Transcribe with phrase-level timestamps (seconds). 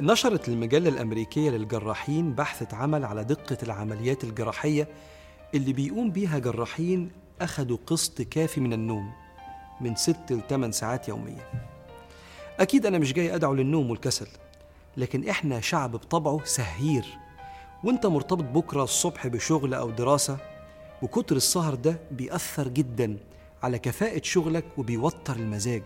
[0.00, 4.88] نشرت المجلة الأمريكية للجراحين بحث اتعمل على دقة العمليات الجراحية
[5.54, 7.10] اللي بيقوم بيها جراحين
[7.40, 9.12] أخدوا قسط كافي من النوم
[9.80, 11.46] من ست لثمان ساعات يوميا.
[12.60, 14.26] أكيد أنا مش جاي أدعو للنوم والكسل
[14.96, 17.06] لكن إحنا شعب بطبعه سهير
[17.84, 20.38] وإنت مرتبط بكرة الصبح بشغل أو دراسة
[21.02, 23.16] وكتر السهر ده بيأثر جدا
[23.62, 25.82] على كفاءة شغلك وبيوتر المزاج.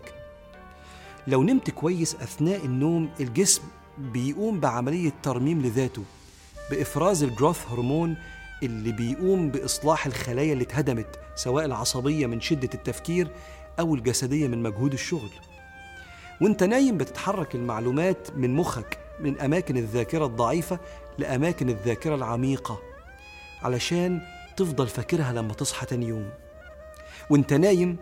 [1.27, 3.61] لو نمت كويس أثناء النوم الجسم
[3.99, 6.03] بيقوم بعملية ترميم لذاته
[6.71, 8.17] بإفراز الجروث هرمون
[8.63, 13.27] اللي بيقوم بإصلاح الخلايا اللي اتهدمت سواء العصبية من شدة التفكير
[13.79, 15.29] أو الجسدية من مجهود الشغل.
[16.41, 20.79] وانت نايم بتتحرك المعلومات من مخك من أماكن الذاكرة الضعيفة
[21.17, 22.79] لأماكن الذاكرة العميقة
[23.61, 24.21] علشان
[24.57, 26.29] تفضل فاكرها لما تصحى تاني يوم.
[27.29, 27.97] وانت نايم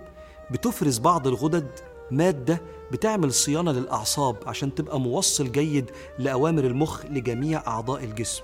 [0.52, 1.68] بتفرز بعض الغدد
[2.12, 8.44] مادة بتعمل صيانة للأعصاب عشان تبقى موصل جيد لأوامر المخ لجميع أعضاء الجسم.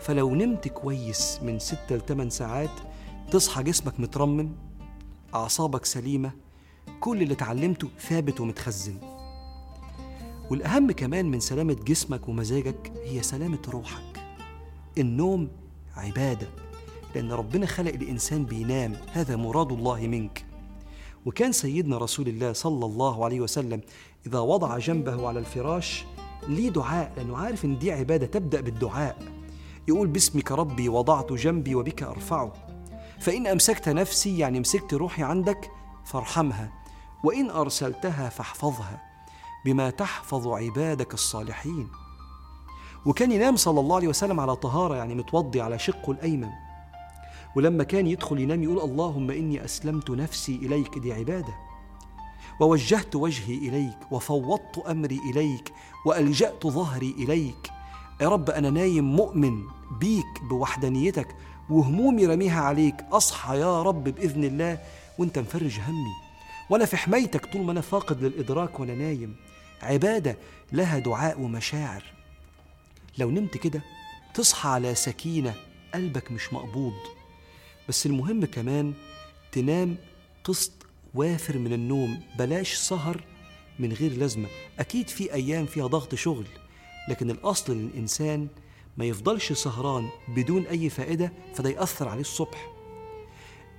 [0.00, 2.70] فلو نمت كويس من ستة لثمان ساعات
[3.30, 4.52] تصحى جسمك مترمم
[5.34, 6.32] أعصابك سليمة
[7.00, 8.94] كل اللي اتعلمته ثابت ومتخزن.
[10.50, 14.20] والأهم كمان من سلامة جسمك ومزاجك هي سلامة روحك.
[14.98, 15.48] النوم
[15.96, 16.48] عبادة
[17.14, 20.44] لأن ربنا خلق الإنسان بينام هذا مراد الله منك.
[21.26, 23.80] وكان سيدنا رسول الله صلى الله عليه وسلم
[24.26, 26.04] إذا وضع جنبه على الفراش
[26.48, 29.18] ليه دعاء لأنه عارف إن دي عبادة تبدأ بالدعاء.
[29.88, 32.52] يقول باسمك ربي وضعت جنبي وبك أرفعه.
[33.20, 35.70] فإن أمسكت نفسي يعني مسكت روحي عندك
[36.04, 36.72] فارحمها.
[37.24, 39.02] وإن أرسلتها فاحفظها
[39.64, 41.88] بما تحفظ عبادك الصالحين.
[43.06, 46.50] وكان ينام صلى الله عليه وسلم على طهارة يعني متوضي على شقه الأيمن.
[47.56, 51.54] ولما كان يدخل ينام يقول اللهم إني أسلمت نفسي إليك دي عبادة
[52.60, 55.72] ووجهت وجهي إليك وفوضت أمري إليك
[56.06, 57.70] وألجأت ظهري إليك.
[58.20, 59.62] يا رب أنا نايم مؤمن
[60.00, 61.36] بيك بوحدانيتك
[61.70, 62.94] وهمومي رميها عليك.
[63.12, 64.78] أصحى يا رب بإذن الله
[65.18, 66.12] وأنت مفرج همي.
[66.70, 69.36] وأنا في حمايتك طول ما أنا فاقد للإدراك وأنا نايم.
[69.82, 70.36] عبادة
[70.72, 72.04] لها دعاء ومشاعر.
[73.18, 73.82] لو نمت كده
[74.34, 75.54] تصحى على سكينة
[75.94, 76.92] قلبك مش مقبوض.
[77.88, 78.92] بس المهم كمان
[79.52, 79.96] تنام
[80.44, 80.72] قسط
[81.14, 83.24] وافر من النوم بلاش سهر
[83.78, 84.48] من غير لازمة.
[84.78, 86.46] أكيد في أيام فيها ضغط شغل
[87.08, 88.48] لكن الأصل للإنسان
[88.96, 92.70] ما يفضلش سهران بدون أي فائدة فده يأثر عليه الصبح.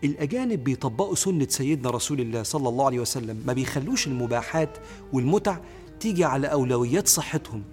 [0.03, 4.77] الأجانب بيطبقوا سنة سيدنا رسول الله صلى الله عليه وسلم ما بيخلوش المباحات
[5.13, 5.57] والمتع
[5.99, 7.63] تيجي على أولويات صحتهم.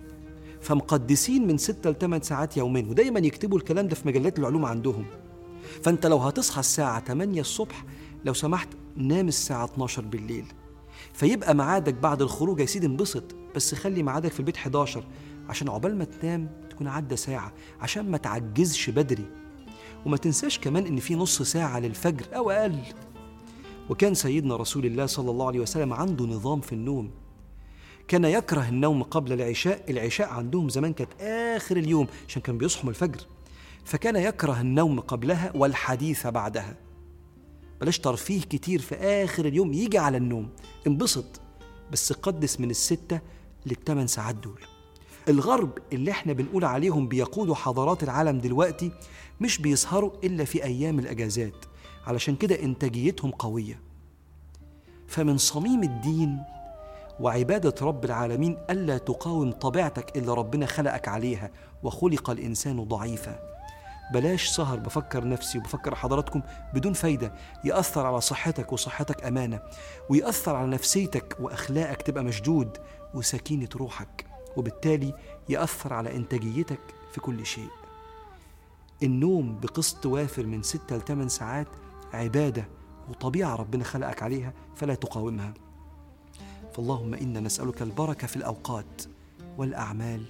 [0.60, 5.04] فمقدسين من ستة لثمان ساعات يومين ودايما يكتبوا الكلام ده في مجلات العلوم عندهم.
[5.82, 7.84] فأنت لو هتصحى الساعة 8 الصبح
[8.24, 10.44] لو سمحت نام الساعة 12 بالليل.
[11.12, 13.24] فيبقى ميعادك بعد الخروج يا سيدي انبسط
[13.56, 15.04] بس خلي ميعادك في البيت 11
[15.48, 19.24] عشان عقبال ما تنام تكون عدى ساعة عشان ما تعجزش بدري.
[20.06, 22.78] وما تنساش كمان إن في نص ساعة للفجر أو أقل.
[23.90, 27.10] وكان سيدنا رسول الله صلى الله عليه وسلم عنده نظام في النوم.
[28.08, 33.20] كان يكره النوم قبل العشاء العشاء عندهم زمان كانت آخر اليوم عشان كان بيصحوا الفجر.
[33.84, 36.76] فكان يكره النوم قبلها والحديث بعدها.
[37.80, 40.48] بلاش ترفيه كتير في آخر اليوم يجي على النوم.
[40.86, 41.40] انبسط
[41.92, 43.20] بس قدس من الستة
[43.66, 44.60] للثمان ساعات دول.
[45.28, 48.92] الغرب اللي إحنا بنقول عليهم بيقودوا حضارات العالم دلوقتي
[49.40, 51.64] مش بيسهروا إلا في أيام الأجازات
[52.06, 53.80] علشان كده إنتاجيتهم قوية.
[55.06, 56.38] فمن صميم الدين
[57.20, 61.50] وعبادة رب العالمين ألا تقاوم طبيعتك اللي ربنا خلقك عليها
[61.82, 63.51] وخلق الإنسان ضعيفا.
[64.12, 66.42] بلاش سهر بفكر نفسي وبفكر حضراتكم
[66.74, 67.34] بدون فايدة.
[67.64, 69.60] يأثر على صحتك وصحتك أمانة
[70.10, 72.78] ويأثر على نفسيتك وأخلاقك تبقى مشدود
[73.14, 74.26] وسكينة روحك
[74.56, 75.14] وبالتالي
[75.48, 76.80] يأثر على إنتاجيتك
[77.12, 77.68] في كل شيء.
[79.02, 81.68] النوم بقسط وافر من ستة لثمان ساعات
[82.12, 82.68] عبادة
[83.08, 85.54] وطبيعة ربنا خلقك عليها فلا تقاومها.
[86.74, 89.02] فاللهم إنا نسألك البركة في الأوقات
[89.58, 90.24] والأعمال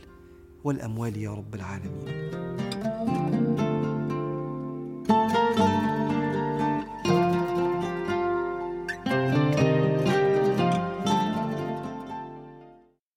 [0.64, 2.51] والأموال يا رب العالمين.